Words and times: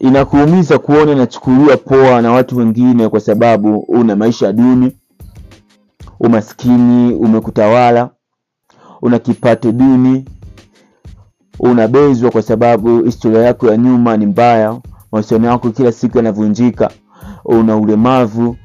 inakuumiza 0.00 0.78
kuona 0.78 1.12
inachukuliwa 1.12 1.76
poa 1.76 2.22
na 2.22 2.32
watu 2.32 2.56
wengine 2.56 3.08
kwa 3.08 3.20
sababu 3.20 3.78
una 3.78 4.16
maisha 4.16 4.52
duni 4.52 4.92
umaskini 6.20 7.14
umekutawala 7.14 8.10
una 9.02 9.18
kipato 9.18 9.72
duni 9.72 10.24
unabezwa 11.60 12.30
kwa 12.30 12.42
sababu 12.42 13.02
historia 13.04 13.40
yako 13.42 13.66
ya 13.70 13.76
nyuma 13.76 14.16
ni 14.16 14.26
mbaya 14.26 14.80
mahusiano 15.12 15.48
yako 15.48 15.70
kila 15.70 15.92
siku 15.92 16.16
yanavunjika 16.18 16.90
una 17.44 17.76
ulemavu. 17.76 18.56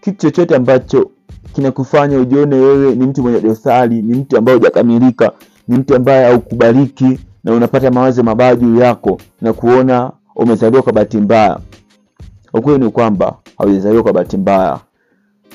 Kitu 0.00 0.16
chochote 0.18 0.56
ambacho 0.56 1.10
kinakufanya 1.52 2.18
ujione 2.18 2.56
wewe 2.56 2.94
ni 2.94 3.06
mtu 3.06 3.22
mwenye 3.22 3.40
dosari 3.40 4.02
ni 4.02 4.14
mtu 4.18 4.36
ambaye 4.38 4.58
hujakamilika 4.58 5.32
ni 5.68 5.76
mtu 5.78 5.96
ambaye 5.96 6.24
haukubaliki 6.24 7.20
na 7.44 7.52
unapata 7.52 7.90
mawazo 7.90 8.22
mabaya 8.22 8.56
juu 8.56 8.76
yako 8.80 9.18
na 9.40 9.52
kuona 9.52 10.12
umezaliwa 10.44 10.82
kwa 10.82 10.92
bahati 10.92 11.16
mbaya. 11.18 11.58
Ukweli 12.54 12.84
ni 12.84 12.90
kwamba 12.90 13.36
haujazaliwa 13.58 14.02
kwa 14.02 14.12
bahati 14.12 14.36
mbaya. 14.36 14.78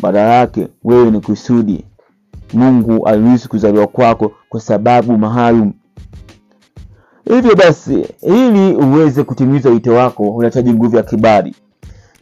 Badala 0.02 0.34
yake 0.34 0.68
wewe 0.84 1.12
ni 1.12 1.22
kusudi. 1.22 1.86
Mungu 2.54 3.08
aliruhusu 3.08 3.50
kuzaliwa 3.50 3.88
kwako 3.88 4.32
kwa 4.50 4.60
sababu 4.62 5.18
maalum. 5.18 5.74
Hivyo 7.26 7.56
basi 7.56 8.06
ili 8.22 8.76
uweze 8.76 9.24
kutimiza 9.24 9.70
wito 9.70 9.94
wako 9.94 10.24
unahitaji 10.30 10.74
nguvu 10.74 10.96
ya 10.98 11.04
kibali. 11.04 11.56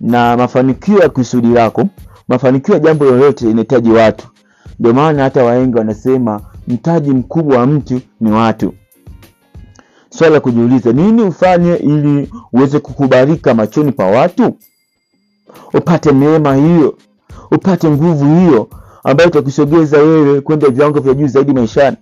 Na 0.01 0.37
mafanikio 0.37 0.97
ya 0.99 1.09
kusudi 1.09 1.47
lako 1.47 1.85
mafanikio 2.27 2.73
ya 2.73 2.79
jambo 2.79 3.05
lolote 3.05 3.49
inahitaji 3.49 3.89
watu. 3.91 4.27
Ndio 4.79 4.93
maana 4.93 5.23
hata 5.23 5.43
waengi 5.43 5.77
wanasema 5.77 6.41
mtaji 6.67 7.11
mkubwa 7.11 7.57
wa 7.57 7.65
mtu 7.67 8.01
ni 8.21 8.31
watu 8.31 8.73
swala 10.17 10.33
la 10.33 10.39
kujiuliza 10.39 10.91
nini 10.93 11.21
ufanye 11.21 11.75
ili 11.75 12.29
uweze 12.53 12.79
kukubalika 12.79 13.53
machoni 13.53 13.91
pa 13.91 14.05
watu? 14.05 14.57
Upate 15.73 16.11
neema 16.11 16.55
hiyo 16.55 16.97
upate 17.51 17.89
nguvu 17.89 18.25
hiyo 18.39 18.69
ambayo 19.03 19.29
itakusogeza 19.29 19.97
wewe 19.97 20.41
kwenda 20.41 20.69
viwango 20.69 20.99
vya 20.99 21.13
juu 21.13 21.27
zaidi 21.27 21.53
maishani. 21.53 21.97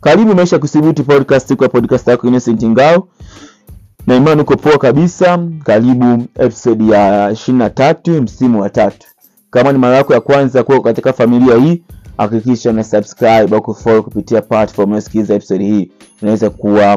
Karibu 0.00 0.34
maisha 0.34 0.58
kudhibiti 0.58 1.02
podcast 1.02 1.54
kwa 1.54 1.68
podcast 1.68 2.08
yako 2.08 2.26
Innocent 2.28 2.64
Ngao. 2.64 3.08
Na 4.06 4.14
imani 4.16 4.40
uko 4.42 4.56
poa 4.56 4.78
kabisa. 4.78 5.38
Karibu 5.64 6.26
episode 6.38 6.86
ya 6.92 7.30
ishirini 7.30 7.58
na 7.58 7.70
tatu 7.70 8.22
msimu 8.22 8.60
wa 8.60 8.70
tatu. 8.70 9.06
Kama 9.50 9.72
ni 9.72 9.78
mara 9.78 9.96
yako 9.96 10.14
ya 10.14 10.20
kwanza 10.20 10.62
kuwa 10.64 10.80
katika 10.82 11.12
familia 11.12 11.56
hii 11.56 11.82
hakikisha 12.18 12.70
una 12.70 12.84
subscribe 12.84 13.56
au 13.56 13.62
kufollow 13.62 14.02
kupitia 14.02 14.42
platform 14.42 14.88
unayosikiliza 14.90 15.34
episode 15.34 15.64
hii 15.64 15.90
inaweza 16.22 16.50
kuwa 16.50 16.92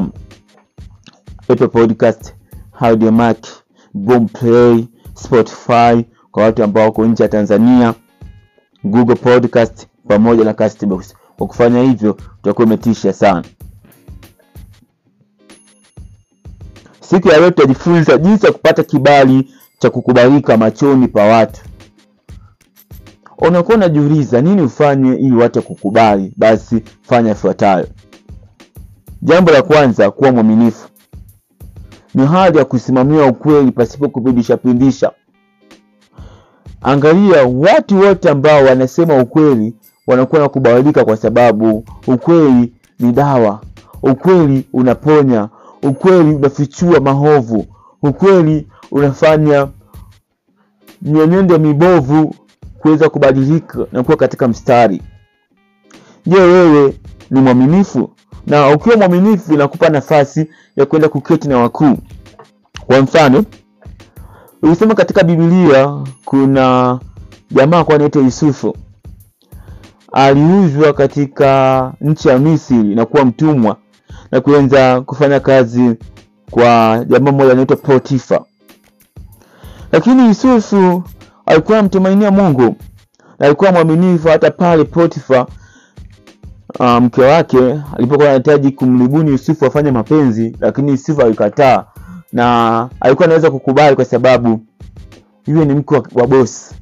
Apple 1.48 1.68
Podcast, 1.68 2.34
Audiomack, 2.80 3.46
Boomplay, 3.94 4.84
Spotify 5.14 6.04
kwa 6.30 6.42
watu 6.42 6.64
ambao 6.64 6.84
wako 6.84 7.06
nje 7.06 7.22
ya 7.22 7.28
Tanzania, 7.28 7.94
Google 8.84 9.14
Podcast 9.14 9.86
pamoja 10.08 10.44
na 10.44 10.54
Castbox. 10.54 11.14
Kwa 11.38 11.46
kufanya 11.46 11.82
hivyo 11.82 12.16
utakuwa 12.42 12.66
umetisha 12.66 13.12
sana. 13.12 13.44
Siku 17.00 17.28
ya 17.28 17.38
leo 17.38 17.50
tutajifunza 17.50 18.18
jinsi 18.18 18.46
ya 18.46 18.52
kupata 18.52 18.84
kibali 18.84 19.50
cha 19.78 19.90
kukubalika 19.90 20.56
machoni 20.56 21.08
pa 21.08 21.22
watu. 21.24 21.60
Unakuwa 23.38 23.76
unajiuliza 23.76 24.40
nini 24.40 24.62
ufanye 24.62 25.14
ili 25.14 25.36
watu 25.36 25.62
kukubali? 25.62 26.32
Basi 26.36 26.82
fanya 27.02 27.32
ifuatayo. 27.32 27.86
Jambo 29.22 29.50
la 29.50 29.62
kwanza, 29.62 30.10
kuwa 30.10 30.32
mwaminifu. 30.32 30.88
Ni 32.14 32.26
hali 32.26 32.58
ya 32.58 32.64
kusimamia 32.64 33.24
ukweli 33.26 33.72
pasipo 33.72 34.08
kupindisha 34.08 34.56
pindisha. 34.56 35.12
Angalia, 36.82 37.44
watu 37.44 38.00
wote 38.00 38.30
ambao 38.30 38.64
wanasema 38.64 39.22
ukweli 39.22 39.74
wanakuwa 40.06 40.40
na 40.40 40.48
kubalika, 40.48 41.04
kwa 41.04 41.16
sababu 41.16 41.84
ukweli 42.06 42.72
ni 42.98 43.12
dawa. 43.12 43.60
Ukweli 44.02 44.66
unaponya. 44.72 45.48
Ukweli 45.82 46.34
unafichua 46.34 47.00
maovu. 47.00 47.66
Ukweli 48.02 48.66
unafanya 48.90 49.68
mienendo 51.02 51.58
mibovu 51.58 52.34
kuweza 52.78 53.08
kubadilika 53.08 53.78
na 53.92 54.02
kuwa 54.02 54.16
katika 54.16 54.48
mstari. 54.48 55.02
Je, 56.26 56.36
wewe 56.40 56.94
ni 57.30 57.40
mwaminifu? 57.40 58.10
Na 58.46 58.68
ukiwa 58.70 58.96
mwaminifu 58.96 59.54
inakupa 59.54 59.88
nafasi 59.88 60.50
ya 60.76 60.86
kwenda 60.86 61.08
kuketi 61.08 61.48
na 61.48 61.58
wakuu. 61.58 61.98
Kwa 62.86 63.00
mfano, 63.00 63.44
ukisema 64.62 64.94
katika 64.94 65.22
Biblia 65.24 66.04
kuna 66.24 66.98
jamaa 67.50 67.84
kwa 67.84 67.94
anaitwa 67.94 68.22
Yusufu, 68.22 68.76
aliuzwa 70.12 70.92
katika 70.92 71.92
nchi 72.00 72.28
ya 72.28 72.38
Misri 72.38 72.76
na 72.94 73.06
kuwa 73.06 73.24
mtumwa 73.24 73.76
na 74.30 74.40
kuanza 74.40 75.00
kufanya 75.00 75.40
kazi 75.40 75.94
kwa 76.50 77.04
jamaa 77.08 77.32
mmoja 77.32 77.52
anaitwa 77.52 77.76
Potifa, 77.76 78.44
lakini 79.92 80.26
Yusufu 80.26 81.02
alikuwa 81.46 81.78
anamtumainia 81.78 82.30
Mungu 82.30 82.76
na 83.38 83.46
alikuwa 83.46 83.72
mwaminifu 83.72 84.28
hata 84.28 84.50
pale 84.50 84.84
Potifa 84.84 85.46
uh, 86.80 86.86
mke 86.96 87.22
wake 87.22 87.80
alipokuwa 87.96 88.28
anahitaji 88.28 88.70
kumribuni 88.70 89.30
Yusufu 89.30 89.66
afanye 89.66 89.90
mapenzi, 89.90 90.56
lakini 90.60 90.90
Yusufu 90.90 91.22
alikataa 91.22 91.84
na 92.32 92.88
alikuwa 93.00 93.26
anaweza 93.26 93.50
kukubali 93.50 93.96
kwa 93.96 94.04
sababu 94.04 94.60
yule 95.46 95.64
ni 95.64 95.74
mke 95.74 96.02
wa, 96.14 96.26
bosi, 96.26 96.74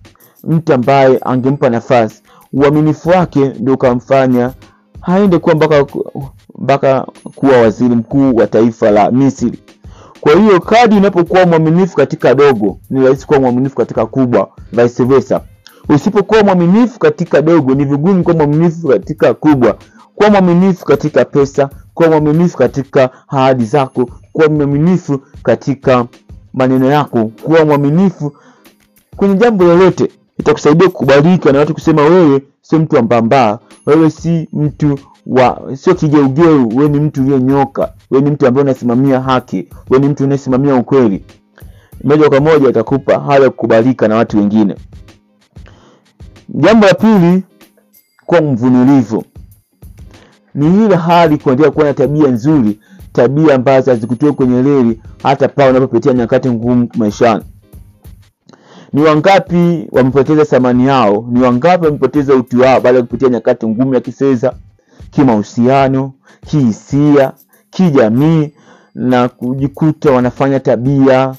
mtu 0.45 0.75
ambaye 0.75 1.19
angempa 1.23 1.71
nafasi. 1.71 2.23
Uaminifu 2.53 3.09
wake 3.09 3.49
ndio 3.61 3.75
ukamfanya 3.75 4.53
haende 5.01 5.39
kuwa 5.39 5.55
mpaka 6.59 7.07
kuwa 7.35 7.57
waziri 7.61 7.95
mkuu 7.95 8.37
wa 8.37 8.47
taifa 8.47 8.91
la 8.91 9.11
Misri. 9.11 9.59
Kwa 10.25 10.33
hiyo 10.35 10.61
kadi 10.61 10.97
unapokuwa 10.97 11.47
mwaminifu 11.47 11.97
katika 11.97 12.35
dogo, 12.35 12.79
ni 12.91 13.05
rahisi 13.05 13.27
kuwa 13.27 13.41
mwaminifu 13.41 13.77
katika 13.77 14.07
kubwa, 14.07 14.49
vice 14.73 15.05
versa. 15.05 15.41
Usipokuwa 15.89 16.43
mwaminifu 16.43 16.99
katika 16.99 17.43
dogo, 17.43 17.75
ni 17.75 17.85
vigumu 17.85 18.23
kuwa 18.25 18.37
mwaminifu 18.37 18.89
katika 18.89 19.35
kubwa. 19.35 19.77
Kuwa 20.15 20.31
mwaminifu 20.31 20.85
katika 20.85 21.25
pesa, 21.25 21.71
kuwa 21.95 22.09
mwaminifu 22.09 22.59
katika 22.59 23.11
ahadi 23.29 23.65
zako, 23.65 24.11
kuwa 24.33 24.49
mwaminifu 24.49 25.19
katika 25.43 26.07
maneno 26.55 26.91
yako, 26.91 27.31
kuwa 27.43 27.65
mwaminifu 27.65 28.33
kwenye 29.17 29.35
jambo 29.35 29.65
lolote, 29.65 30.09
itakusaidia 30.39 30.89
kukubalika 30.89 31.53
na 31.53 31.59
watu 31.59 31.75
kusema 31.75 32.03
wewe 32.03 32.43
sio 32.63 32.79
mtu 32.79 32.99
ambamba 32.99 33.59
wewe 33.87 34.11
si 34.11 34.49
mtu 34.53 34.99
wa 35.27 35.63
sio 35.77 35.95
kigeugeu, 35.95 36.69
wewe 36.77 36.89
ni 36.89 37.01
mtu 37.01 37.21
uliyenyoka, 37.23 37.93
wewe 38.11 38.25
ni 38.25 38.31
mtu 38.31 38.47
ambaye 38.47 38.63
unasimamia 38.63 39.21
haki, 39.21 39.69
wewe 39.91 40.03
ni 40.05 40.09
mtu 40.13 40.25
unayesimamia 40.25 40.75
ukweli. 40.75 41.25
Moja 42.05 42.29
kwa 42.29 42.41
moja 42.41 42.69
itakupa 42.69 43.21
hali 43.21 43.45
ya 43.45 43.51
kukubalika 43.51 44.09
na 44.09 44.17
watu 44.17 44.37
wengine. 44.39 44.75
Jambo 46.49 46.87
la 46.87 46.95
pili, 46.95 47.43
kuwa 48.27 48.41
mvumilivu. 48.43 49.25
Ni 50.55 50.85
ile 50.85 50.97
hali 50.97 51.39
kuendelea 51.39 51.71
kuwa 51.71 51.85
na 51.87 51.95
tabia 51.95 52.29
nzuri, 52.29 52.79
tabia 53.13 53.55
ambazo 53.55 53.91
hazikutoe 53.91 54.33
kwenye 54.33 54.63
reli 54.63 55.01
hata 55.23 55.49
pale 55.49 55.71
unapopitia 55.71 56.13
nyakati 56.13 56.51
ngumu 56.51 56.89
maishani. 56.97 57.45
Ni 58.95 59.03
wangapi 59.03 59.89
wamepoteza 59.93 60.45
thamani 60.45 60.87
yao? 60.87 61.27
Ni 61.31 61.41
wangapi 61.41 61.85
wamepoteza 61.85 62.35
utu 62.35 62.61
wao 62.61 62.81
baada 62.81 62.99
ya 62.99 63.05
kupitia 63.05 63.29
nyakati 63.29 63.67
ngumu 63.67 63.95
ya 63.95 64.01
kifedha, 64.01 64.55
kimahusiano, 65.11 66.13
kihisia, 66.47 67.33
kijamii 67.71 68.51
na 68.95 69.29
kujikuta 69.29 70.13
wanafanya 70.13 70.61
tabia 70.61 71.35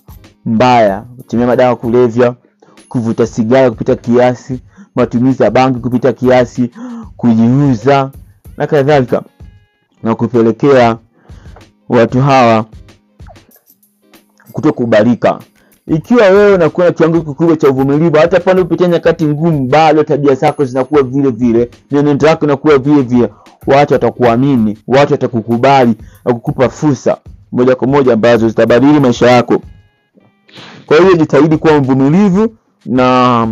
mbaya, 0.46 1.02
kutumia 1.18 1.48
madawa 1.48 1.76
kulevya, 1.76 2.36
kuvuta 2.90 3.28
sigara 3.28 3.70
kupita 3.70 3.96
kiasi, 3.96 4.62
matumizi 4.96 5.44
ya 5.44 5.52
bangi 5.52 5.80
kupita 5.80 6.14
kiasi, 6.14 6.72
kujiuza 7.18 8.12
na 8.58 8.68
kadhalika, 8.68 9.24
na 10.04 10.16
kupelekea 10.16 10.98
watu 11.90 12.22
hawa 12.22 12.66
kutokubalika. 14.52 15.40
Ikiwa 15.88 16.30
wewe 16.30 16.54
unakuwa 16.54 16.86
na 16.88 16.92
kiwango 16.94 17.22
kikubwa 17.22 17.56
cha 17.58 17.70
uvumilivu, 17.70 18.18
hata 18.18 18.40
pale 18.40 18.62
upitia 18.62 18.88
nyakati 18.88 19.26
ngumu, 19.28 19.68
bado 19.68 20.04
tabia 20.04 20.36
zako 20.36 20.66
zinakuwa 20.66 21.04
vile 21.04 21.30
vile, 21.30 21.70
neno 21.92 22.14
lako 22.22 22.46
inakuwa 22.46 22.78
vile 22.78 23.02
vile, 23.02 23.30
watu 23.68 23.94
watakuamini, 23.94 24.78
watu 24.88 25.12
watakukubali 25.14 25.96
na 26.26 26.34
kukupa 26.34 26.70
fursa 26.70 27.18
moja 27.52 27.76
kwa 27.76 27.88
moja 27.88 28.14
ambazo 28.14 28.48
zitabadili 28.50 29.00
maisha 29.00 29.32
yako. 29.32 29.62
Kwa 30.86 30.98
hiyo 30.98 31.14
jitahidi 31.16 31.58
kuwa 31.58 31.80
mvumilivu, 31.80 32.56
na 32.86 33.48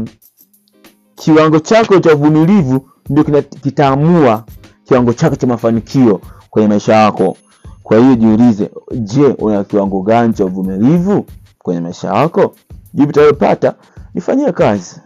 kiwango 1.15 1.59
chako 1.59 1.99
cha 1.99 2.13
uvumilivu 2.15 2.87
ndio 3.09 3.23
kitaamua 3.63 4.43
kiwango 4.85 5.13
chako 5.13 5.35
cha 5.35 5.47
mafanikio 5.47 6.21
kwenye 6.49 6.67
maisha 6.67 6.93
yako. 6.95 7.37
kwa 7.83 7.97
hiyo 7.97 8.15
jiulize 8.15 8.69
je 8.91 9.25
una 9.25 9.63
kiwango 9.63 10.01
gani 10.01 10.33
cha 10.33 10.45
uvumilivu 10.45 11.25
kwenye 11.63 11.81
maisha 11.81 12.07
yako 12.15 12.55
jibu 12.93 13.09
utalopata 13.09 13.73
nifanyie 14.13 14.51
kazi. 14.51 15.01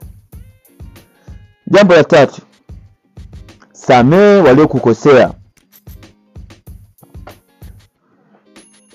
Jambo 1.67 1.93
la 1.95 2.03
tatu 2.03 2.41
samee 3.71 4.41
waliokukosea. 4.41 5.31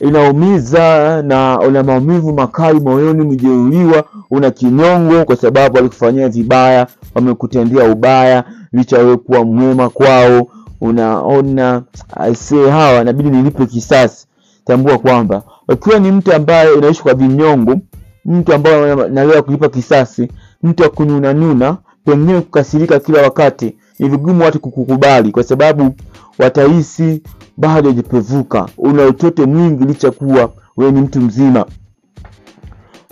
Inaumiza 0.01 1.23
na 1.23 1.59
una 1.61 1.83
maumivu 1.83 2.33
makali 2.33 2.81
moyoni 2.81 3.21
umejeruhiwa 3.23 4.05
una 4.31 4.51
kinyongo 4.51 5.25
kwa 5.25 5.37
sababu 5.37 5.77
walikufanyia 5.77 6.29
vibaya 6.29 6.87
wamekutendea 7.15 7.85
ubaya 7.93 8.45
licha 8.73 8.99
wewe 8.99 9.17
kuwa 9.17 9.45
mwema 9.45 9.89
kwao. 9.91 10.47
Unaona 10.81 11.83
aisee 12.17 12.71
hawa 12.71 13.01
inabidi 13.03 13.31
nilipe 13.31 13.67
kisasi 13.67 14.27
tambua 14.65 14.99
kwamba 14.99 15.43
ukiwa 15.69 15.99
ni 15.99 16.13
mtu 16.13 16.33
ambaye 16.35 16.71
unaishi 16.71 17.03
kwa 17.03 17.15
vinyongo 17.15 17.77
mtu 18.25 18.55
ambaye 18.55 18.95
nalewa 19.09 19.43
kulipa 19.43 19.69
kisasi 19.69 20.29
mtu 20.63 20.85
akununanuna 20.85 21.77
pengine 22.05 22.41
kukasirika 22.41 23.01
kila 23.01 23.23
wakati 23.23 23.77
ni 23.99 24.09
vigumu 24.09 24.45
watu 24.45 24.61
kukukubali 24.61 25.31
kwa 25.33 25.43
sababu 25.43 25.95
watahisi 26.39 27.23
bado 27.57 27.89
hajapevuka 27.91 28.67
una 28.79 29.05
utoto 29.07 29.47
mwingi 29.47 29.85
licha 29.85 30.11
kuwa 30.11 30.51
wewe 30.77 30.93
ni 30.93 31.01
mtu 31.01 31.21
mzima. 31.21 31.67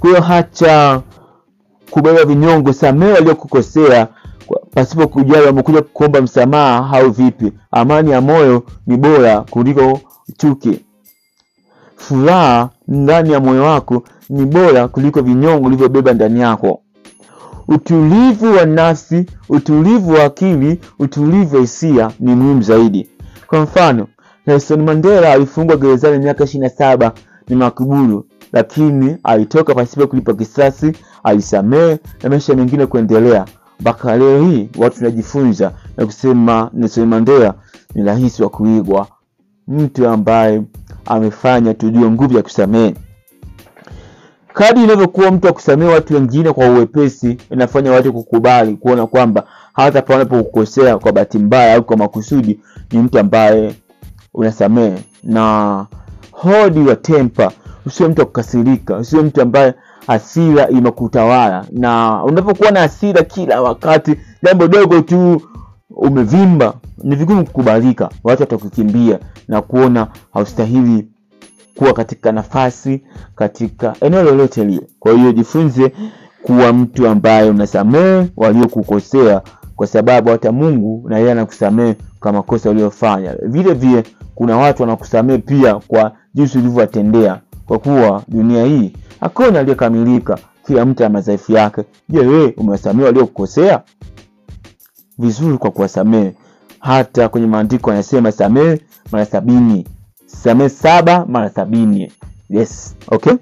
Kwa 0.00 0.10
hiyo 0.10 0.22
hacha 0.22 1.00
kubeba 1.90 2.24
vinyongo 2.24 2.72
samehe 2.72 3.12
waliokukosea 3.12 4.08
pasipo 4.74 5.08
kujali 5.08 5.46
wamekuja 5.46 5.82
kuomba 5.82 6.20
msamaha 6.22 6.98
au 6.98 7.10
vipi. 7.10 7.52
Amani 7.70 8.10
ya 8.10 8.20
moyo 8.20 8.62
ni 8.86 8.96
bora 8.96 9.40
kuliko 9.40 10.00
chuki 10.36 10.80
furaha 12.00 12.70
ndani 12.88 13.32
ya 13.32 13.40
moyo 13.40 13.62
wako 13.62 14.02
ni 14.30 14.44
bora 14.46 14.88
kuliko 14.88 15.22
vinyongo 15.22 15.66
ulivyobeba 15.66 16.12
ndani 16.12 16.40
yako. 16.40 16.82
Utulivu 17.68 18.56
wa 18.56 18.64
nafsi 18.66 19.26
utulivu 19.48 20.10
wa 20.12 20.24
akili 20.24 20.80
utulivu 20.98 21.54
wa 21.56 21.60
hisia 21.60 22.10
ni 22.20 22.34
muhimu 22.34 22.62
zaidi. 22.62 23.08
Kwa 23.46 23.60
mfano 23.60 24.06
nelson 24.46 24.82
mandela 24.82 25.32
alifungwa 25.32 25.76
gerezani 25.76 26.18
miaka 26.18 26.44
ishiri 26.44 26.62
na 26.62 26.68
saba 26.68 27.12
ni 27.48 27.56
makuburu 27.56 28.26
lakini 28.52 29.16
alitoka 29.24 29.74
pasipo 29.74 30.06
kulipa 30.06 30.34
kisasi 30.34 30.92
alisamehe 31.24 31.98
na 32.22 32.28
maisha 32.30 32.54
mengine 32.54 32.86
kuendelea. 32.86 33.44
Mpaka 33.80 34.16
leo 34.16 34.42
hii 34.42 34.68
watu 34.78 34.96
tunajifunza 34.98 35.72
na 35.96 36.06
kusema 36.06 36.70
nelson 36.72 37.08
mandela 37.08 37.54
ni 37.94 38.02
rahisi 38.04 38.42
wa 38.42 38.48
kuigwa. 38.48 39.06
Mtu 39.68 40.08
ambaye 40.08 40.62
amefanya 41.10 41.74
tujue 41.74 42.10
nguvu 42.10 42.36
ya 42.36 42.42
kusamehe. 42.42 42.94
Kadi 44.54 44.84
inavyokuwa 44.84 45.30
mtu 45.30 45.48
akusamehe 45.48 45.92
watu 45.92 46.14
wengine 46.14 46.52
kwa 46.52 46.68
uwepesi 46.70 47.38
inafanya 47.50 47.92
watu 47.92 48.12
kukubali 48.12 48.76
kuona 48.76 49.06
kwamba 49.06 49.44
hata 49.72 50.02
pale 50.02 50.20
unapokukosea 50.20 50.98
kwa 50.98 51.12
bahati 51.12 51.38
mbaya 51.38 51.74
au 51.74 51.82
kwa 51.84 51.96
makusudi 51.96 52.60
ni 52.92 52.98
mtu 52.98 53.18
ambaye 53.18 53.74
unasamehe. 54.34 54.98
Na 55.24 55.86
hodi 56.30 56.80
wa 56.80 56.96
tempa 56.96 57.52
usiwe 57.86 58.08
mtu 58.08 58.22
akukasirika 58.22 58.96
usiwe 58.96 59.22
mtu 59.22 59.42
ambaye 59.42 59.74
hasira 60.06 60.68
imekutawala. 60.68 61.64
Na 61.72 62.24
unapokuwa 62.24 62.70
na 62.70 62.80
hasira 62.80 63.22
kila 63.22 63.62
wakati 63.62 64.16
jambo 64.42 64.68
dogo 64.68 65.00
tu 65.00 65.42
umevimba 65.90 66.74
ni 67.02 67.16
vigumu 67.16 67.44
kukubalika 67.44 68.08
watu 68.24 68.42
watakukimbia 68.42 69.18
na 69.48 69.62
kuona 69.62 70.08
haustahili 70.32 71.08
kuwa 71.74 71.92
katika 71.92 72.32
nafasi 72.32 73.02
katika 73.36 73.94
eneo 74.00 74.22
lolote 74.22 74.64
lile. 74.64 74.82
Kwa 74.98 75.12
hiyo 75.12 75.32
jifunze 75.32 75.92
kuwa 76.42 76.72
mtu 76.72 77.08
ambaye 77.08 77.50
unasamehe 77.50 78.26
waliokukosea 78.36 79.42
kwa 79.76 79.86
sababu 79.86 80.30
hata 80.30 80.52
mungu 80.52 81.08
na 81.08 81.18
yeye 81.18 81.32
anakusamehe 81.32 81.96
kwa 82.20 82.32
makosa 82.32 82.70
uliyofanya 82.70 83.36
vile 83.42 83.74
vile 83.74 84.02
kuna 84.34 84.56
watu 84.56 84.82
wanakusamehe 84.82 85.38
pia 85.38 85.74
kwa 85.74 86.12
jinsi 86.34 86.58
ulivyowatendea 86.58 87.40
kwa 87.66 87.78
kuwa 87.78 88.22
dunia 88.28 88.64
hii 88.64 88.92
hakuna 89.20 89.58
aliyekamilika 89.60 90.38
kila 90.66 90.86
mtu 90.86 91.04
ana 91.04 91.12
madhaifu 91.12 91.52
yake. 91.52 91.82
Je 92.08 92.18
wewe 92.18 92.54
umewasamehe 92.56 93.06
waliokukosea? 93.06 93.82
Vizuri 95.18 95.58
kwa 95.58 95.70
kuwasamehe 95.70 96.34
hata 96.80 97.28
kwenye 97.28 97.46
maandiko 97.46 97.90
anasema 97.90 98.32
samehe 98.32 98.80
mara 99.12 99.26
sabini. 99.26 99.88
Samehe 100.26 100.68
saba 100.68 101.26
mara 101.26 101.50
sabini. 101.50 102.12
Yes 102.50 102.96
okay? 103.08 103.32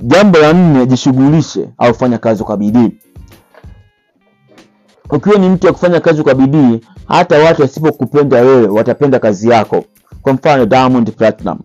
Jambo 0.00 0.38
la 0.38 0.52
nne 0.52 0.86
jishughulishe 0.86 1.68
au 1.78 1.94
fanya 1.94 2.18
kazi 2.18 2.44
kwa 2.44 2.56
bidii. 2.56 2.92
Ukiwa 5.10 5.38
ni 5.38 5.48
mtu 5.48 5.66
wa 5.66 5.72
kufanya 5.72 6.00
kazi 6.00 6.22
kwa 6.22 6.34
bidii 6.34 6.80
hata 7.06 7.38
watu 7.38 7.62
wasipokupenda 7.62 8.40
wewe 8.42 8.66
watapenda 8.68 9.18
kazi 9.18 9.48
yako. 9.48 9.84
Kwa 10.22 10.32
mfano 10.32 10.66
diamond 10.66 11.12
platinum. 11.12 11.58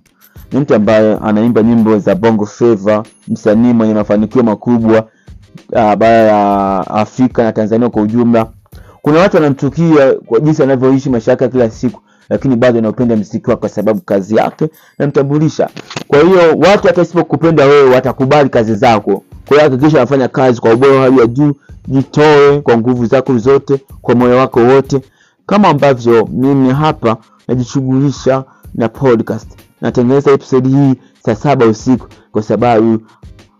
Ni 0.51 0.59
mtu 0.59 0.75
ambaye 0.75 1.17
anaimba 1.17 1.63
nyimbo 1.63 1.99
za 1.99 2.15
bongo 2.15 2.45
flava 2.45 3.03
msanii 3.27 3.73
mwenye 3.73 3.93
mafanikio 3.93 4.43
makubwa 4.43 5.09
uh, 5.71 5.95
bara 5.95 6.07
ya 6.17 6.79
afrika 6.87 7.43
na 7.43 7.51
tanzania 7.51 7.89
kwa 7.89 8.01
ujumla. 8.01 8.47
Kuna 9.01 9.19
watu 9.19 9.35
wanamchukia 9.37 10.13
kwa 10.25 10.39
jinsi 10.39 10.63
anavyoishi 10.63 11.09
maisha 11.09 11.31
yake 11.31 11.47
kila 11.47 11.69
siku 11.69 12.01
lakini 12.29 12.55
bado 12.55 12.79
anaupenda 12.79 13.15
mziki 13.15 13.49
wake 13.49 13.59
kwa 13.59 13.69
sababu 13.69 14.01
kazi 14.01 14.35
yake 14.35 14.69
namtambulisha 14.99 15.69
kwa 16.07 16.19
hiyo 16.19 16.39
watu 16.57 16.87
hata 16.87 17.05
sipokupenda 17.05 17.65
wewe 17.65 17.89
watakubali 17.95 18.49
kazi 18.49 18.75
zako. 18.75 19.23
Kwa 19.47 19.57
hiyo 19.57 19.69
hakikisha 19.69 19.97
unafanya 19.97 20.27
kazi 20.27 20.61
kwa 20.61 20.73
ubora 20.73 21.01
hali 21.01 21.19
ya 21.19 21.27
juu 21.27 21.53
jitoe 21.87 22.61
kwa 22.61 22.77
nguvu 22.77 23.05
zako 23.05 23.37
zote 23.37 23.81
kwa 24.01 24.15
moyo 24.15 24.37
wako 24.37 24.59
wote. 24.59 25.01
Kama 25.45 25.67
ambavyo 25.67 26.29
mimi 26.31 26.69
hapa 26.73 27.17
najishughulisha 27.47 28.43
na 28.75 28.89
podcast. 28.89 29.47
Natengeneza 29.81 30.31
episode 30.31 30.69
hii 30.69 30.95
saa 31.25 31.35
saba 31.35 31.65
usiku 31.65 32.07
kwa 32.31 32.43
sababu 32.43 32.99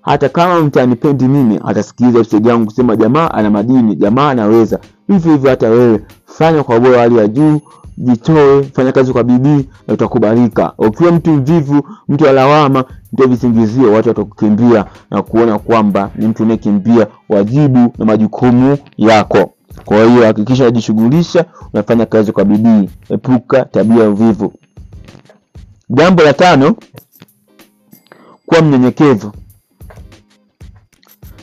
hata 0.07 0.29
kama 0.29 0.61
mtu 0.61 0.79
anipendi 0.79 1.27
mimi 1.27 1.59
atasikiliza 1.65 2.19
episode 2.19 2.49
yangu 2.49 2.65
kusema 2.65 2.95
jamaa 2.95 3.31
ana 3.31 3.49
madini 3.49 3.95
jamaa 3.95 4.29
anaweza. 4.29 4.79
Hivyo 5.07 5.31
hivyo 5.31 5.49
hata 5.49 5.69
wewe 5.69 6.01
fanya 6.25 6.63
kwa 6.63 6.75
ubora 6.77 6.99
hali 6.99 7.17
ya 7.17 7.27
juu 7.27 7.61
jitoe 7.97 8.63
fanya 8.63 8.91
kazi 8.91 9.13
kwa 9.13 9.23
bidii 9.23 9.65
na 9.87 9.93
utakubalika. 9.93 10.73
Ukiwa 10.77 11.11
mtu 11.11 11.31
mvivu 11.33 11.81
mtu 12.09 12.23
wa 12.23 12.31
lawama 12.31 12.85
mtu 13.13 13.29
visingizio 13.29 13.91
watu 13.93 14.09
watakukimbia 14.09 14.85
na 15.11 15.21
kuona 15.21 15.59
kwamba 15.59 16.09
ni 16.15 16.27
mtu 16.27 16.43
unayekimbia 16.43 17.07
wajibu 17.29 17.93
na 17.97 18.05
majukumu 18.05 18.77
yako. 18.97 19.53
Kwa 19.85 20.05
hiyo 20.05 20.25
hakikisha 20.25 20.63
unajishughulisha 20.63 21.45
unafanya 21.73 22.05
kazi 22.05 22.31
kwa 22.31 22.45
bidii. 22.45 22.89
Epuka 23.09 23.65
tabia 23.65 24.03
ya 24.03 24.09
uvivu. 24.09 24.53
Jambo 25.89 26.23
la 26.23 26.33
tano 26.33 26.75
kuwa 28.45 28.61
mnyenyekevu 28.61 29.31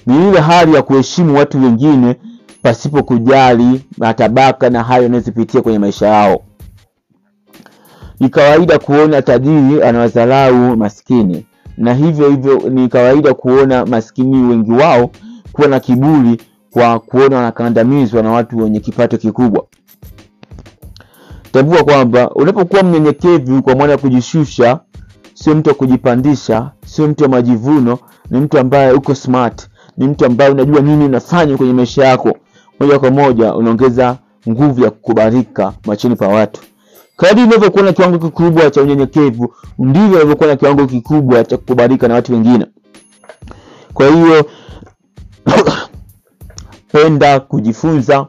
ni 0.06 0.28
ile 0.28 0.40
hali 0.40 0.75
ya 0.75 0.82
kuheshimu 0.82 1.38
watu 1.38 1.62
wengine 1.62 2.16
pasipo 2.62 3.02
kujali 3.02 3.84
matabaka 3.99 4.70
na 4.70 4.82
hayo 4.82 5.06
anayozipitia 5.06 5.62
kwenye 5.62 5.78
maisha 5.78 6.06
yao. 6.06 6.42
Ni 8.20 8.28
kawaida 8.28 8.78
kuona 8.78 9.23
tajiri 9.23 9.82
anawadharau 9.82 10.76
maskini 10.76 11.46
na 11.76 11.94
hivyo 11.94 12.30
hivyo 12.30 12.58
ni 12.70 12.88
kawaida 12.88 13.34
kuona 13.34 13.87
maskini 13.87 14.42
wengi 14.49 14.73
wao 14.73 15.11
kuwa 15.52 15.68
na 15.68 15.80
kiburi 15.80 16.42
kwa 16.70 17.00
kuona 17.00 17.37
wanakandamizwa 17.37 18.23
na 18.23 18.30
watu 18.30 18.58
wenye 18.58 18.80
kipato 18.80 19.16
kikubwa. 19.18 19.66
Tambua 21.52 21.84
kwamba 21.84 22.30
unapokuwa 22.30 22.82
mnyenyekevu 22.82 23.62
kwa 23.62 23.75
mwana 23.75 23.96
kujishusha 23.99 24.80
sio 25.34 25.54
mtu 25.54 25.68
wa 25.68 25.75
kujipandisha 25.75 26.70
sio 26.87 27.08
mtu 27.08 27.23
wa 27.23 27.28
majivuno 27.28 27.99
ni 28.30 28.40
mtu 28.40 28.58
ambaye 28.58 28.92
uko 28.92 29.14
smart 29.14 29.68
ni 29.96 30.08
mtu 30.08 30.26
ambaye 30.26 30.50
unajua 30.50 30.80
nini 30.80 31.04
unafanya 31.04 31.56
kwenye 31.56 31.72
maisha 31.72 32.04
yako. 32.04 32.36
Moja 32.80 32.98
kwa 32.98 33.10
moja 33.10 33.54
unaongeza 33.54 34.16
nguvu 34.48 34.84
ya 34.84 34.90
kukubalika 34.90 35.72
machini 35.86 36.16
pa 36.16 36.28
watu. 36.28 36.60
Kadri 37.16 37.42
unavyokuwa 37.44 37.82
na 37.84 37.92
kiwango 37.92 38.18
kikubwa 38.18 38.70
cha 38.70 38.82
unyenyekevu 38.82 39.54
ndivyo 39.78 40.16
unavyokuwa 40.16 40.48
na 40.48 40.56
kiwango 40.56 40.86
kikubwa 40.86 41.44
cha 41.44 41.56
kukubalika 41.56 42.08
na 42.08 42.14
watu 42.14 42.32
wengine. 42.32 42.66
Kwa 43.94 44.08
hiyo 44.08 44.46
penda 46.92 47.40
kujifunza 47.40 48.26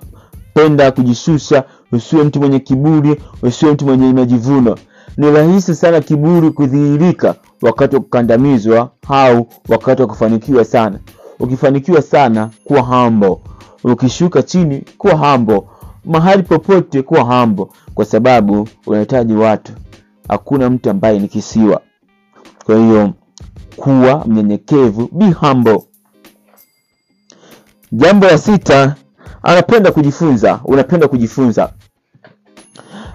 penda 0.53 0.91
kujishusha 0.91 1.63
usiwe 1.91 2.23
mtu 2.23 2.39
mwenye 2.39 2.59
kiburi 2.59 3.21
usiwe 3.41 3.71
mtu 3.73 3.85
mwenye 3.85 4.13
majivuno. 4.13 4.77
Ni 5.17 5.31
rahisi 5.31 5.75
sana 5.75 6.01
kiburi 6.01 6.51
kudhihirika 6.51 7.35
wakati 7.61 7.95
wa 7.95 8.01
kukandamizwa 8.01 8.89
au 9.09 9.47
wakati 9.69 10.01
wa 10.01 10.07
kufanikiwa 10.07 10.65
sana 10.65 10.99
ukifanikiwa 11.39 12.01
sana 12.01 12.49
kuwa 12.63 12.83
hambo 12.83 13.41
ukishuka 13.83 14.43
chini 14.43 14.83
kuwa 14.97 15.17
hambo 15.17 15.67
mahali 16.05 16.43
popote 16.43 17.01
kuwa 17.01 17.25
hambo 17.25 17.69
kwa 17.93 18.05
sababu 18.05 18.67
unahitaji 18.85 19.33
watu. 19.33 19.73
Hakuna 20.29 20.69
mtu 20.69 20.89
ambaye 20.89 21.19
ni 21.19 21.27
kisiwa. 21.27 21.81
Kwa 22.65 22.77
hiyo 22.77 23.13
kuwa 23.75 24.25
mnyenyekevu 24.27 25.09
be 25.11 25.31
humble. 25.31 25.81
Jambo 27.91 28.25
la 28.27 28.37
sita 28.37 28.95
anapenda 29.43 29.91
kujifunza. 29.91 30.59
Unapenda 30.65 31.07
kujifunza 31.07 31.73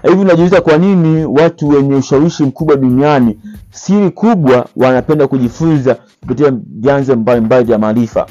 hivi 0.09 0.21
unajiuliza 0.21 0.61
kwa 0.61 0.77
nini 0.77 1.25
watu 1.25 1.69
wenye 1.69 1.95
ushawishi 1.95 2.43
mkubwa 2.43 2.75
duniani 2.75 3.39
siri 3.71 4.09
kubwa 4.09 4.65
wanapenda 4.75 5.27
kujifunza 5.27 5.97
kupitia 6.19 6.51
vyanzo 6.79 7.15
mbalimbali 7.15 7.65
vya 7.65 7.77
maarifa. 7.77 8.25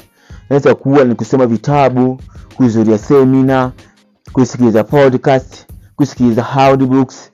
Naweza 0.49 0.75
kuwa 0.75 1.03
ni 1.03 1.15
kusoma 1.15 1.45
vitabu 1.45 2.19
kuhudhuria 2.55 2.97
semina 2.97 3.71
kusikiliza 4.33 4.83
podcast 4.83 5.65
kusikiliza 5.95 6.49
audiobooks 6.49 7.31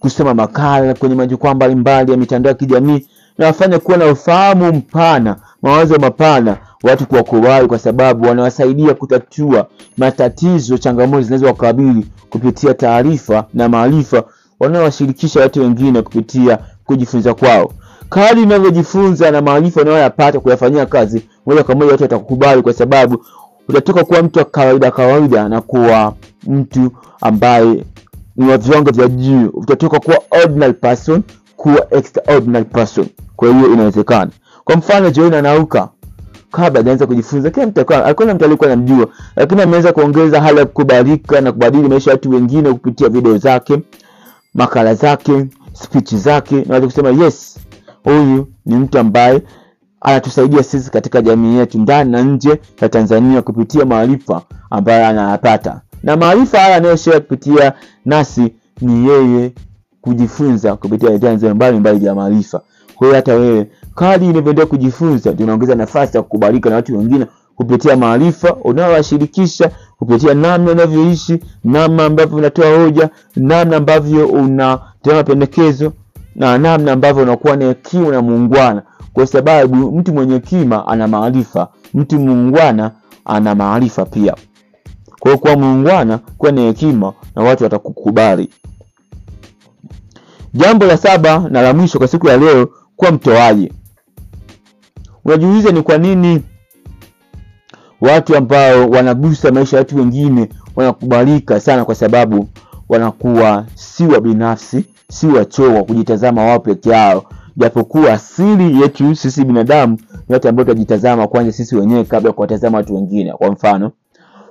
kusoma 0.00 0.34
makala 0.34 0.94
kwenye 0.94 1.14
majukwaa 1.14 1.54
mbalimbali 1.54 2.10
ya 2.12 2.16
mitandao 2.16 2.50
ya 2.50 2.54
kijamii. 2.58 3.06
Na 3.38 3.46
wafanya 3.46 3.78
kuwa 3.78 3.96
na 3.96 4.06
ufahamu 4.06 4.72
mpana 4.72 5.36
mawazo 5.62 5.98
mapana 5.98 6.56
watu 6.82 7.06
kuwakubali 7.06 7.66
kwa 7.68 7.78
sababu 7.78 8.26
wanawasaidia 8.28 8.94
kutatua 8.94 9.66
matatizo 9.98 10.78
changamoto 10.78 11.22
zinazowakabili 11.22 12.06
kupitia 12.30 12.74
taarifa 12.74 13.44
na 13.54 13.68
maarifa 13.68 14.22
wanaowashirikisha 14.60 15.40
watu 15.40 15.60
wengine 15.60 16.02
kupitia 16.02 16.58
kujifunza 16.84 17.34
kwao. 17.34 17.72
Kadri 18.10 18.42
unavyojifunza 18.42 19.30
na 19.30 19.42
maarifa 19.42 19.80
unayoyapata 19.80 20.40
kuyafanyia 20.40 20.86
kazi 20.86 21.22
moja 21.46 21.64
kwa 21.64 21.74
moja 21.74 21.90
watu 21.90 22.02
watakukubali 22.02 22.62
kwa 22.62 22.72
sababu 22.72 23.24
utatoka 23.68 24.04
kuwa 24.04 24.22
mtu 24.22 24.38
wa 24.38 24.44
kawaida 24.44 24.90
kawaida 24.90 25.48
na 25.48 25.60
kuwa 25.60 26.14
mtu 26.46 26.92
ambaye 27.20 27.84
ni 28.36 28.46
wa 28.48 28.58
viwango 28.58 28.90
vya 28.90 29.08
juu. 29.08 29.46
Utatoka 29.52 30.00
kuwa 30.00 30.18
ordinary 30.44 30.72
person 30.72 31.22
kuwa 31.56 31.86
extraordinary 31.94 32.64
person. 32.64 33.06
Kwa 33.36 33.48
hiyo 33.54 33.72
inawezekana. 33.72 34.30
Kwa 34.64 34.76
mfano 34.76 35.10
Joina 35.10 35.38
anauka 35.38 35.88
kabla 36.52 36.80
hajaanza 36.80 37.06
kujifunza. 37.06 37.50
Kila 37.50 37.66
mtu 37.66 37.80
alikuwa 37.94 38.34
mtu 38.34 38.44
alikuwa 38.44 38.72
anamjua. 38.72 39.08
Lakini 39.36 39.62
ameweza 39.62 39.92
kuongeza 39.92 40.40
hali 40.40 40.58
ya 40.58 40.66
kukubalika 40.66 41.40
na 41.40 41.52
kubadili 41.52 41.88
maisha 41.88 42.10
ya 42.10 42.14
watu 42.14 42.30
wengine 42.30 42.72
kupitia 42.72 43.08
video 43.08 43.38
zake 43.38 43.82
makala 44.54 44.94
zake 44.94 45.46
spichi 45.72 46.16
zake 46.16 46.64
na 46.68 46.74
watu 46.74 46.86
kusema 46.86 47.10
yes 47.24 47.58
huyu 48.04 48.48
ni 48.66 48.74
mtu 48.76 48.98
ambaye 48.98 49.42
anatusaidia 50.00 50.62
sisi 50.62 50.90
katika 50.90 51.22
jamii 51.22 51.56
yetu 51.56 51.78
ndani 51.78 52.10
na 52.10 52.22
nje 52.22 52.60
ya 52.80 52.88
tanzania 52.88 53.42
kupitia 53.42 53.84
maarifa 53.84 54.42
ambayo 54.70 55.06
anayapata. 55.06 55.80
Na 56.02 56.16
maarifa 56.16 56.58
haya 56.60 56.76
anayoshea 56.76 57.20
kupitia 57.20 57.72
nasi 58.04 58.54
ni 58.80 59.08
yeye 59.08 59.52
kujifunza 60.00 60.76
kupitia 60.76 61.18
vyanzo 61.18 61.54
mbalimbali 61.54 61.98
vya 61.98 62.14
maarifa. 62.14 62.60
Kwa 62.96 63.14
hata 63.14 63.34
wewe 63.34 63.70
kadri 63.94 64.26
inavyoendelea 64.28 64.66
kujifunza 64.66 65.32
ndio 65.32 65.44
unaongeza 65.44 65.74
nafasi 65.74 66.16
ya 66.16 66.22
kukubalika 66.22 66.70
na 66.70 66.76
watu 66.76 66.98
wengine 66.98 67.26
kupitia 67.56 67.96
maarifa 67.96 68.54
unayowashirikisha 68.54 69.70
kupitia 69.98 70.34
namna 70.34 70.72
unavyoishi 70.72 71.40
namna 71.64 72.04
ambavyo 72.04 72.38
unatoa 72.38 72.78
hoja 72.78 73.10
namna 73.36 73.76
ambavyo 73.76 74.26
unatoa 74.26 75.14
mapendekezo 75.14 75.92
na 76.34 76.58
namna 76.58 76.92
ambavyo 76.92 77.22
unakuwa 77.22 77.56
na 77.56 77.64
hekima 77.64 78.08
na 78.10 78.22
muungwana. 78.22 78.82
Kwa 79.12 79.26
sababu 79.26 79.76
mtu 79.92 80.12
mwenye 80.12 80.34
hekima 80.34 80.86
ana 80.86 81.08
maarifa 81.08 81.68
mtu 81.94 82.20
muungwana 82.20 82.90
ana 83.24 83.54
maarifa 83.54 84.04
pia. 84.04 84.34
Kwa 85.20 85.30
hiyo 85.30 85.38
kuwa 85.38 85.56
muungwana 85.56 86.18
kuwa 86.18 86.52
na 86.52 86.60
hekima 86.60 87.12
na 87.36 87.42
watu 87.42 87.64
watakukubali. 87.64 88.50
Jambo 90.54 90.86
la 90.86 90.96
saba 90.96 91.38
na 91.50 91.62
la 91.62 91.74
mwisho 91.74 91.98
kwa 91.98 92.08
siku 92.08 92.28
ya 92.28 92.36
leo 92.36 92.68
kuwa 92.96 93.12
mtoaji 93.12 93.72
unajiuliza 95.24 95.70
ni 95.72 95.82
kwa 95.82 95.98
nini 95.98 96.42
watu 98.00 98.36
ambao 98.36 98.90
wanagusa 98.90 99.52
maisha 99.52 99.76
ya 99.76 99.80
watu 99.80 99.96
wengine 99.96 100.48
wanakubalika 100.76 101.60
sana 101.60 101.84
kwa 101.84 101.94
sababu 101.94 102.48
wanakuwa 102.88 103.66
si 103.74 104.06
wa 104.06 104.20
binafsi 104.20 104.84
si 105.10 105.26
wachoo 105.26 105.74
wa 105.74 105.84
kujitazama 105.84 106.42
wao 106.44 106.60
peke 106.60 106.90
yao. 106.90 107.24
Japokuwa 107.56 108.12
asili 108.12 108.80
yetu 108.82 109.14
sisi 109.16 109.44
binadamu 109.44 109.98
ni 110.28 110.34
watu 110.34 110.48
ambao 110.48 110.64
tunajitazama 110.64 111.28
kwanza 111.28 111.52
sisi 111.52 111.76
wenyewe 111.76 112.04
kabla 112.04 112.28
ya 112.28 112.32
kuwatazama 112.34 112.78
watu 112.78 112.94
wengine. 112.94 113.32
Kwa 113.32 113.50
mfano 113.50 113.92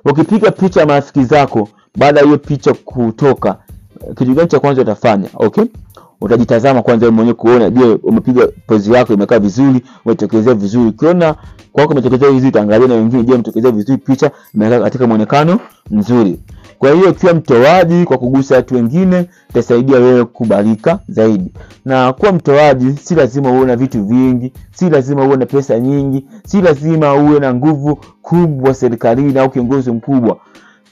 ukipiga 0.06 0.52
picha 0.52 0.80
ya 0.80 0.86
marafiki 0.86 1.24
zako 1.24 1.70
baada 1.98 2.20
ya 2.20 2.26
hiyo 2.26 2.38
picha 2.38 2.74
kutoka 2.74 3.58
kitu 4.18 4.34
gani 4.34 4.48
cha 4.48 4.60
kwanza 4.60 4.82
utafanya? 4.82 5.30
Okay 5.34 5.66
utajitazama 6.22 6.82
kwanza 6.82 7.06
wewe 7.06 7.16
mwenyewe 7.16 7.34
kuona 7.36 7.70
je 7.70 7.84
umepiga 8.04 8.48
pozi 8.68 8.94
yako 8.94 9.14
imekaa 9.14 9.40
vizuri 9.40 9.82
umetokezea 10.06 10.54
vizuri. 10.54 10.90
Ukiona 10.90 11.36
kwako 11.72 11.92
umetokezea 11.94 12.30
vizuri 12.32 12.48
utaangalia 12.50 12.88
na 12.88 12.94
wengine 12.94 13.24
je 13.24 13.34
umetokezea 13.34 13.72
vizuri 13.72 13.98
picha 13.98 14.32
imekaa 14.56 14.80
katika 14.80 15.08
muonekano 15.08 15.60
mzuri. 15.92 16.40
Kwa 16.80 16.92
hiyo 16.92 17.10
ukiwa 17.10 17.34
mtoaji 17.34 18.06
kwa 18.06 18.18
kugusa 18.18 18.56
watu 18.56 18.76
wengine 18.76 19.26
itasaidia 19.50 20.00
wewe 20.00 20.26
kubalika 20.26 21.00
zaidi. 21.08 21.52
Na 21.86 22.14
kuwa 22.14 22.32
mtoaji 22.32 22.92
si 23.04 23.16
lazima 23.16 23.52
uwe 23.52 23.66
na 23.66 23.76
vitu 23.76 24.04
vingi 24.06 24.54
si 24.74 24.90
lazima 24.90 25.26
uwe 25.26 25.38
na 25.38 25.46
pesa 25.46 25.80
nyingi 25.80 26.26
si 26.46 26.62
lazima 26.62 27.14
uwe 27.16 27.40
na 27.40 27.54
nguvu 27.54 28.00
kubwa 28.22 28.74
serikalini 28.74 29.40
au 29.40 29.50
kiongozi 29.50 29.92
mkubwa 29.92 30.38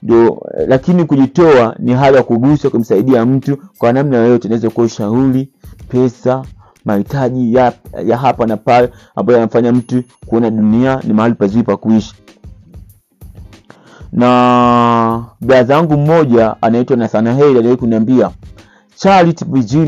ndio 0.03 0.41
lakini 0.67 1.05
kujitoa 1.05 1.75
ni 1.79 1.93
hali 1.93 2.17
ya 2.17 2.23
kugusa 2.23 2.69
kumsaidia 2.69 3.25
mtu 3.25 3.57
kwa 3.77 3.93
namna 3.93 4.17
yoyote. 4.17 4.47
Inaweza 4.47 4.69
kuwa 4.69 4.85
ushauri 4.85 5.49
pesa 5.89 6.43
mahitaji 6.85 7.53
ya, 7.53 7.73
ya 8.05 8.17
hapa 8.17 8.45
na 8.45 8.57
pale 8.57 8.89
ambayo 9.15 9.37
yanamfanya 9.39 9.71
mtu 9.71 10.03
kuona 10.25 10.49
dunia 10.49 11.01
ni 11.03 11.13
mahali 11.13 11.35
pazuri 11.35 11.63
pa 11.63 11.77
kuishi. 11.77 12.15
Na 14.11 15.25
bradha 15.41 15.73
yangu 15.73 15.97
mmoja 15.97 16.55
anaitwa 16.61 16.97
nathanael 16.97 17.57
aliwahi 17.57 17.77
kuniambia 17.77 18.31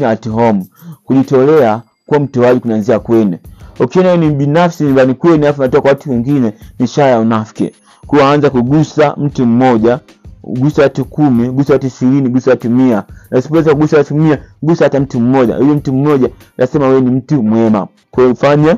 at 0.07 0.29
home 0.29 0.65
kujitolea 1.03 1.81
kuwa 2.05 2.19
mtoaji 2.19 2.59
kunaanzia 2.59 2.99
kwene 2.99 3.39
ukiona 3.79 4.17
ni 4.17 4.29
binafsi 4.29 4.83
nyumbani 4.83 5.13
kwenu 5.13 5.47
afu 5.47 5.61
natoa 5.61 5.81
kwa 5.81 5.89
watu 5.89 6.09
wengine 6.09 6.53
ni 6.79 6.85
ishara 6.85 7.07
ya 7.09 7.19
unafiki 7.19 7.71
kuanza 8.07 8.49
kugusa 8.49 9.15
mtu 9.17 9.45
mmoja 9.45 9.99
gusa 10.43 10.81
watu 10.81 11.05
kumi 11.05 11.49
gusa 11.49 11.73
watu 11.73 11.87
ishirini 11.87 12.29
gusa 12.29 12.51
watu 12.51 12.69
mia. 12.69 13.03
Na 13.31 13.41
kugusa 13.41 13.97
watu 13.97 14.15
mia 14.15 14.37
gusa 14.61 14.83
hata 14.85 14.99
mtu 14.99 15.19
mmoja. 15.19 15.55
Huyo 15.55 15.75
mtu 15.75 15.93
mmoja 15.93 16.29
nasema 16.57 16.87
wewe 16.87 17.01
ni 17.01 17.11
mtu 17.11 17.43
mwema. 17.43 17.87
Kwa 18.11 18.23
hiyo 18.23 18.35
fanya 18.35 18.77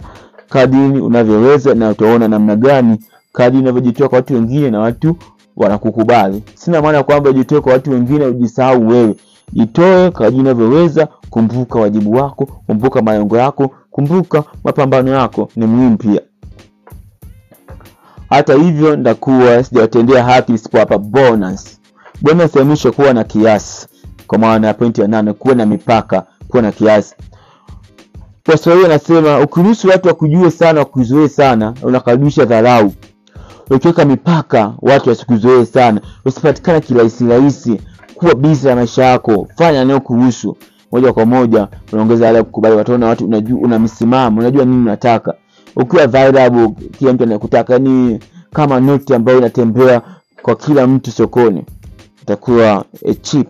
kadiri 0.50 1.00
unavyoweza 1.02 1.74
na 1.76 1.90
utaona 1.90 2.28
namna 2.28 2.56
gani 2.56 3.00
kadiri 3.34 3.62
unavyojitoa 3.64 4.10
kwa 4.10 4.16
watu 4.16 4.34
wengine 4.34 4.70
na 4.72 4.80
watu 4.80 5.16
wanakukubali. 5.58 6.44
Sina 6.56 6.82
maana 6.82 7.04
kwamba 7.04 7.30
ujitoe 7.30 7.62
kwa 7.62 7.74
watu 7.74 7.92
wengine 7.92 8.26
ujisahau 8.26 8.88
wewe. 8.88 9.16
Jitoe 9.54 10.12
kadiri 10.12 10.42
unavyoweza 10.42 11.08
kumbuka 11.30 11.80
wajibu 11.80 12.12
wako 12.12 12.46
kumbuka 12.46 13.02
malengo 13.02 13.38
yako 13.38 13.72
kumbuka 13.92 14.44
mapambano 14.64 15.12
yako 15.12 15.50
ni 15.56 15.66
muhimu 15.66 15.98
pia 15.98 16.22
hata 18.34 18.54
hivyo 18.54 18.96
ndakuwa 18.96 19.64
sijawatendea 19.64 20.24
haki 20.24 20.54
isipowapa 20.54 20.98
bonus. 20.98 21.80
Bonus 22.22 22.56
ya 22.56 22.64
mwisho 22.64 22.92
kuwa 22.92 23.14
na 23.14 23.24
kiasi 23.24 23.88
kwa 24.28 24.38
maana 24.38 24.68
ya 24.68 24.74
pointi 24.74 25.02
ya 25.02 25.08
nane 25.08 25.34
kuwa 25.34 25.56
na 25.56 25.66
mipaka 25.66 26.24
kuwa 26.48 26.62
na 26.62 26.72
kiasi. 26.72 27.16
Kwa 28.46 28.58
swahili 28.58 28.86
anasema 28.86 29.40
ukiruhusu 29.40 29.88
watu 29.88 30.08
wakujue 30.08 30.52
sana 30.52 30.80
wakuzoee 30.80 31.28
sana 31.28 31.74
unakaribisha 31.84 32.46
dharau. 32.46 32.94
Ukiweka 33.72 34.06
mipaka 34.06 34.74
watu 34.82 35.10
wasikuzoee 35.10 35.66
sana. 35.66 36.02
Usipatikana 36.26 36.80
kirahisi 36.80 37.28
rahisi 37.28 37.82
kuwa 38.16 38.36
bizi 38.36 38.68
ya 38.68 38.76
maisha 38.76 39.04
yako. 39.06 39.48
Fanya 39.58 39.82
anayokuhusu 39.82 40.58
moja 40.92 41.14
kwa 41.14 41.26
moja 41.26 41.68
unaongeza 41.92 42.26
hali 42.26 42.38
ya 42.38 42.44
kukubali. 42.44 42.76
Wataona 42.76 43.08
watu 43.08 43.26
unajua 43.26 43.60
una 43.60 43.80
misimamo 43.80 44.40
unajua 44.40 44.66
nini 44.66 44.82
unataka 44.82 45.34
ukiwa 45.76 46.08
kila 46.98 47.14
mtu 47.14 47.24
anakutaka 47.24 47.80
ni 47.80 48.20
kama 48.54 48.80
noti 48.80 49.14
ambayo 49.14 49.38
inatembea 49.38 50.02
kwa 50.42 50.56
kila 50.56 50.88
mtu 50.88 51.12
sokoni 51.12 51.66
itakuwa 52.22 52.86
e, 53.06 53.14
cheap. 53.14 53.48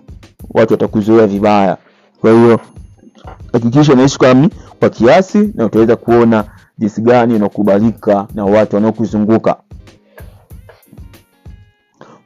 Watu 0.53 0.73
watakuzoea 0.73 1.27
vibaya. 1.27 1.77
Kwa 2.21 2.31
hiyo 2.31 2.59
hakikisha 3.53 3.93
unaishi 3.93 4.19
kami 4.19 4.49
kwa 4.79 4.89
kiasi 4.89 5.51
na 5.55 5.65
utaweza 5.65 5.95
kuona 5.95 6.43
jinsi 6.77 7.01
gani 7.01 7.35
unakubalika 7.35 8.27
na 8.35 8.45
watu 8.45 8.75
wanaokuzunguka. 8.75 9.55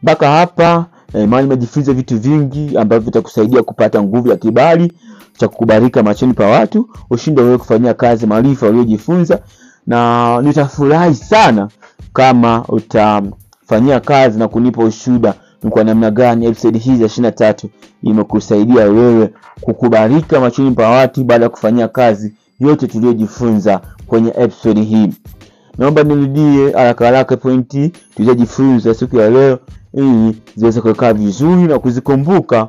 Mpaka 0.04 0.32
hapa 0.32 0.86
na 1.14 1.20
imani 1.20 1.48
imejifunza 1.48 1.94
vitu 1.94 2.20
vingi 2.20 2.78
ambavyo 2.78 3.06
vitakusaidia 3.06 3.64
kupata 3.64 4.04
nguvu 4.04 4.30
ya 4.30 4.36
kibali 4.36 4.94
cha 5.38 5.48
kukubalika 5.48 6.04
machoni 6.04 6.34
pa 6.34 6.46
watu 6.46 6.90
ushindi 7.10 7.42
wewe 7.42 7.58
kufanyia 7.58 7.94
kazi 7.94 8.28
maarifa 8.28 8.68
uliojifunza 8.70 9.40
na 9.88 10.42
nitafurahi 10.42 11.16
sana 11.16 11.70
kama 12.14 12.66
utafanyia 12.68 14.00
kazi 14.00 14.40
na 14.40 14.48
kunipa 14.48 14.84
ushuda 14.84 15.34
ni 15.64 15.70
kwa 15.70 15.84
namna 15.84 16.12
gani 16.12 16.46
episodi 16.46 16.80
hii 16.80 16.90
ya 17.00 17.06
ishirini 17.06 17.22
na 17.28 17.32
tatu 17.32 17.70
imekusaidia 18.04 18.84
wewe 18.86 19.30
kukubalika 19.62 20.40
machoni 20.40 20.72
pa 20.72 20.90
watu 20.90 21.24
baada 21.24 21.44
ya 21.46 21.50
kufanyia 21.50 21.88
kazi 21.88 22.34
yote 22.60 22.88
tuliyojifunza 22.88 23.82
kwenye 24.08 24.34
episodi 24.38 24.84
hii. 24.84 25.10
Naomba 25.78 26.04
nirudie 26.04 26.72
haraka 26.72 27.06
haraka 27.06 27.38
pointi 27.38 27.92
tulizojifunza 28.16 28.94
siku 28.94 29.18
ya 29.18 29.30
leo 29.30 29.60
ili 29.94 30.42
ziweze 30.56 30.82
kukaa 30.82 31.14
vizuri 31.14 31.62
na 31.64 31.80
kuzikumbuka 31.80 32.68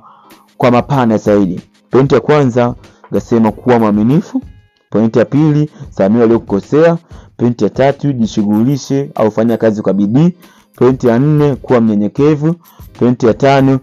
kwa 0.57 0.71
mapana 0.71 1.17
zaidi. 1.17 1.61
Pointi 1.91 2.15
ya 2.15 2.21
kwanza 2.21 2.75
ngasema 3.13 3.53
kuwa 3.53 3.79
mwaminifu. 3.79 4.43
Pointi 4.91 5.19
ya 5.19 5.25
pili 5.25 5.71
samia 5.91 6.21
waliokukosea 6.21 6.97
pointi 7.39 7.65
ya 7.65 7.71
tatu 7.71 8.13
jishughulishe 8.13 9.11
au 9.15 9.31
fanya 9.31 9.57
kazi 9.57 9.83
kwa 9.83 9.93
bidii. 9.95 10.33
Pointi 10.77 11.07
ya 11.07 11.19
nne 11.19 11.55
kuwa 11.57 11.81
mnyenyekevu. 11.81 12.55
Pointi 12.99 13.27
ya 13.27 13.35
tano 13.35 13.81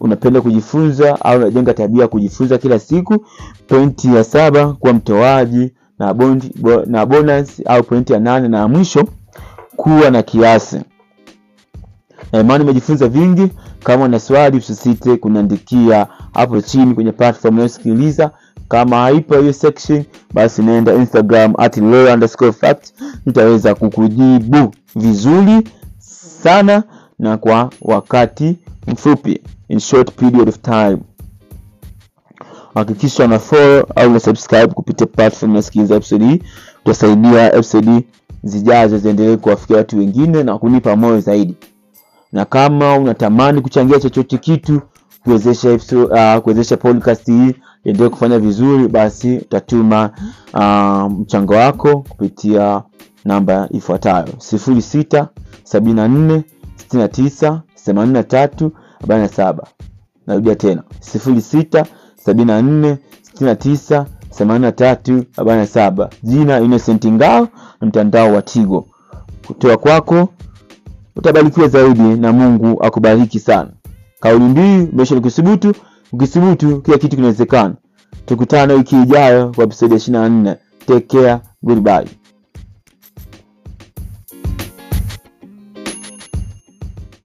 unapenda 0.00 0.40
kujifunza 0.40 1.20
au 1.24 1.38
unajenga 1.38 1.74
tabia 1.74 2.02
ya 2.02 2.08
kujifunza 2.08 2.58
kila 2.58 2.78
siku. 2.78 3.26
Pointi 3.68 4.14
ya 4.14 4.24
saba 4.24 4.72
kuwa 4.72 4.92
mtoaji 4.92 5.72
na, 5.98 6.14
bondi, 6.14 6.52
bo, 6.60 6.82
na 6.86 7.06
bonus 7.06 7.62
au 7.66 7.82
pointi 7.82 8.12
ya 8.12 8.18
nane 8.20 8.48
na 8.48 8.68
mwisho 8.68 9.04
kuwa 9.76 10.10
na 10.10 10.22
kiasi. 10.22 10.80
Na 12.32 12.40
imani 12.40 12.64
umejifunza 12.64 13.08
vingi. 13.08 13.48
Kama 13.84 14.04
una 14.04 14.20
swali 14.20 14.56
usisite 14.56 15.16
kuniandikia 15.16 16.06
hapo 16.34 16.60
chini 16.60 16.94
kwenye 16.94 17.12
platform 17.12 17.54
unayosikiliza 17.54 18.30
kama 18.68 18.96
haipo 18.96 19.38
hiyo 19.40 19.52
section 19.52 20.04
basi 20.34 20.62
naenda 20.62 20.94
instagram 20.94 21.54
at 21.58 21.76
fact. 22.52 22.92
Nitaweza 23.26 23.74
kukujibu 23.74 24.74
vizuri 24.96 25.68
sana 26.42 26.82
na 27.18 27.36
kwa 27.36 27.70
wakati 27.82 28.56
mfupi. 28.86 29.40
In 29.68 29.80
short 29.80 30.12
period 30.12 30.48
of 30.48 30.58
time. 30.60 30.98
Hakikisha 32.74 33.24
una 33.24 33.38
au 33.96 34.10
una 34.10 34.20
subscribe 34.20 34.66
kupitia 34.66 35.06
platform 35.06 35.52
unasikiliza 35.52 35.94
episode 35.94 36.26
hii. 36.26 36.42
Utasaidia 36.84 37.54
episode 37.54 37.90
zijazo 38.42 38.98
ziendelee 38.98 39.36
kuwafikia 39.36 39.76
watu 39.76 39.98
wengine 39.98 40.42
na 40.42 40.58
kunipa 40.58 40.96
moyo 40.96 41.20
zaidi. 41.20 41.54
Na 42.32 42.44
kama 42.44 42.96
unatamani 42.98 43.60
kuchangia 43.60 44.00
chochote 44.00 44.38
kitu 44.38 44.80
kuwezesha 45.24 45.70
uh, 46.76 46.80
podcast 46.82 47.26
hii 47.26 47.54
iendelee 47.86 48.08
kufanya 48.08 48.38
vizuri 48.38 48.88
basi 48.88 49.36
utatuma 49.36 50.10
uh, 50.54 51.12
mchango 51.20 51.54
wako 51.54 51.96
kupitia 52.08 52.82
namba 53.24 53.68
ifuatayo. 53.70 54.28
Sifuri 54.38 54.82
sita 54.82 55.28
sabini 55.64 55.94
na 55.94 56.08
nne 56.08 56.44
sitini 56.76 57.02
na 57.02 57.08
tisa 57.08 57.62
themanini 57.84 58.12
na 58.14 58.22
tatu 58.22 58.72
arobaini 58.98 59.22
na 59.22 59.28
saba. 59.28 59.66
Narudia 60.26 60.54
tena. 60.54 60.82
Sifuri 61.00 61.40
sita 61.40 61.86
sabini 62.24 62.44
na 62.46 62.62
nne 62.62 62.98
sitini 63.22 63.50
na 63.50 63.56
tisa 63.56 64.06
themanini 64.30 64.64
na 64.66 64.72
tatu 64.72 65.24
arobaini 65.36 65.60
na 65.60 65.66
saba. 65.66 66.10
Jina 66.22 66.60
Innocent 66.60 67.06
Ngao 67.06 67.48
na 67.80 67.86
mtandao 67.86 68.32
wa 68.32 68.42
Tigo. 68.42 68.86
Kutoa 69.46 69.76
kwako 69.76 70.28
utabarikiwa 71.16 71.68
zaidi 71.68 72.02
na 72.02 72.32
Mungu 72.32 72.82
akubariki 72.84 73.40
sana. 73.40 73.70
Kauli 74.20 74.44
mbiu 74.44 74.88
maisha 74.92 75.14
ni 75.14 75.20
ukisubutu 76.12 76.80
kila 76.80 76.98
kitu 76.98 77.16
kinawezekana. 77.16 77.74
Tukutane 78.26 78.74
wiki 78.74 78.96
ijayo 79.02 79.52
kwa 79.54 79.64
episode 79.64 79.94
ya 79.94 80.00
24 80.00 80.56
take 80.86 81.00
care. 81.20 81.38
Goodbye 81.62 82.06